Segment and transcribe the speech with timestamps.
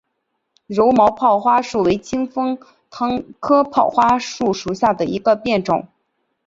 [0.65, 2.57] 柔毛泡花树为清风
[2.89, 5.89] 藤科泡花树属下的一个变种。